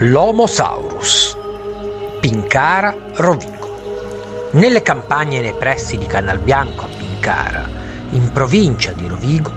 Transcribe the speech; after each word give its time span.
L'Homosaurus. 0.00 1.34
Pincara, 2.20 2.94
Rovigo. 3.14 4.50
Nelle 4.50 4.82
campagne 4.82 5.40
nei 5.40 5.54
pressi 5.54 5.96
di 5.96 6.04
Canalbianco 6.04 6.84
a 6.84 6.88
Pincara, 6.94 7.66
in 8.10 8.30
provincia 8.30 8.92
di 8.92 9.06
Rovigo, 9.06 9.50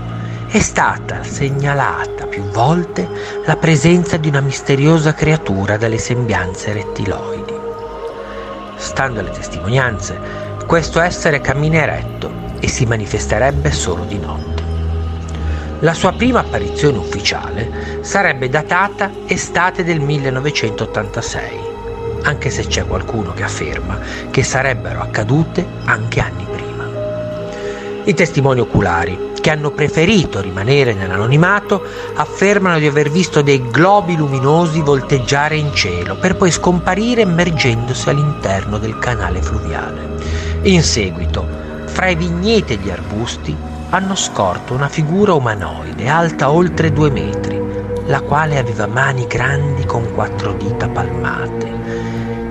è 0.48 0.58
stata 0.60 1.22
segnalata 1.24 2.26
più 2.26 2.42
volte 2.44 3.06
la 3.44 3.56
presenza 3.56 4.16
di 4.16 4.28
una 4.28 4.40
misteriosa 4.40 5.12
creatura 5.12 5.76
dalle 5.76 5.98
sembianze 5.98 6.72
rettiloidi. 6.72 7.54
Stando 8.76 9.20
alle 9.20 9.32
testimonianze, 9.32 10.18
questo 10.66 11.02
essere 11.02 11.42
cammina 11.42 11.82
eretto 11.82 12.32
e 12.60 12.66
si 12.66 12.86
manifesterebbe 12.86 13.70
solo 13.70 14.04
di 14.04 14.18
notte. 14.18 14.59
La 15.82 15.94
sua 15.94 16.12
prima 16.12 16.40
apparizione 16.40 16.98
ufficiale 16.98 18.02
sarebbe 18.02 18.50
datata 18.50 19.10
estate 19.24 19.82
del 19.82 19.98
1986, 19.98 21.60
anche 22.24 22.50
se 22.50 22.66
c'è 22.66 22.84
qualcuno 22.84 23.32
che 23.32 23.44
afferma 23.44 23.98
che 24.30 24.42
sarebbero 24.42 25.00
accadute 25.00 25.66
anche 25.84 26.20
anni 26.20 26.44
prima. 26.44 26.86
I 28.04 28.12
testimoni 28.12 28.60
oculari, 28.60 29.28
che 29.40 29.48
hanno 29.48 29.70
preferito 29.70 30.42
rimanere 30.42 30.92
nell'anonimato, 30.92 31.82
affermano 32.12 32.78
di 32.78 32.86
aver 32.86 33.10
visto 33.10 33.40
dei 33.40 33.70
globi 33.70 34.16
luminosi 34.16 34.82
volteggiare 34.82 35.56
in 35.56 35.72
cielo 35.74 36.16
per 36.16 36.36
poi 36.36 36.50
scomparire 36.50 37.22
immergendosi 37.22 38.10
all'interno 38.10 38.76
del 38.76 38.98
canale 38.98 39.40
fluviale. 39.40 40.08
In 40.64 40.82
seguito, 40.82 41.48
fra 41.86 42.08
i 42.08 42.16
vigneti 42.16 42.74
e 42.74 42.76
gli 42.76 42.90
arbusti, 42.90 43.56
hanno 43.90 44.14
scorto 44.14 44.72
una 44.72 44.88
figura 44.88 45.34
umanoide 45.34 46.08
alta 46.08 46.50
oltre 46.50 46.92
due 46.92 47.10
metri, 47.10 47.60
la 48.06 48.20
quale 48.20 48.58
aveva 48.58 48.86
mani 48.86 49.26
grandi 49.26 49.84
con 49.84 50.12
quattro 50.14 50.52
dita 50.52 50.88
palmate, 50.88 51.68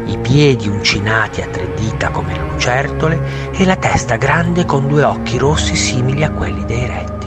i 0.05 0.17
piedi 0.17 0.67
uncinati 0.67 1.41
a 1.41 1.47
tre 1.47 1.73
dita 1.75 2.09
come 2.09 2.33
le 2.33 2.51
lucertole 2.51 3.51
e 3.51 3.65
la 3.65 3.77
testa 3.77 4.17
grande 4.17 4.65
con 4.65 4.87
due 4.87 5.03
occhi 5.03 5.37
rossi 5.37 5.75
simili 5.75 6.23
a 6.23 6.31
quelli 6.31 6.65
dei 6.65 6.85
rettili. 6.85 7.17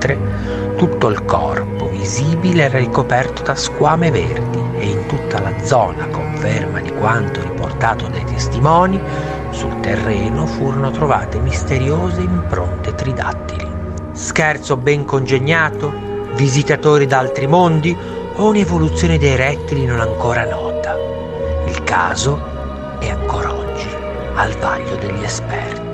Inoltre, 0.00 0.74
tutto 0.76 1.08
il 1.08 1.24
corpo 1.24 1.88
visibile 1.88 2.64
era 2.64 2.78
ricoperto 2.78 3.42
da 3.42 3.56
squame 3.56 4.12
verdi 4.12 4.60
e 4.78 4.90
in 4.90 5.06
tutta 5.06 5.40
la 5.40 5.52
zona, 5.64 6.06
conferma 6.06 6.80
di 6.80 6.92
quanto 6.92 7.42
riportato 7.42 8.06
dai 8.06 8.24
testimoni, 8.24 9.00
sul 9.50 9.80
terreno 9.80 10.46
furono 10.46 10.92
trovate 10.92 11.40
misteriose 11.40 12.20
impronte 12.20 12.94
tridattili. 12.94 13.66
Scherzo 14.12 14.76
ben 14.76 15.04
congegnato? 15.04 15.92
Visitatori 16.34 17.06
da 17.06 17.18
altri 17.18 17.48
mondi? 17.48 17.96
O 18.36 18.46
un'evoluzione 18.46 19.18
dei 19.18 19.34
rettili 19.34 19.84
non 19.84 19.98
ancora 19.98 20.44
nota? 20.44 20.96
Il 21.66 21.82
caso 21.82 22.40
è 23.00 23.08
ancora 23.10 23.52
oggi 23.52 23.88
al 24.34 24.52
vaglio 24.58 24.94
degli 24.94 25.24
esperti. 25.24 25.87